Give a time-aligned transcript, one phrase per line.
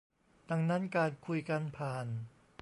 [0.49, 2.07] ดังนั้นการคุยกันผ่าน